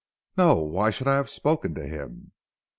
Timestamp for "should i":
0.89-1.17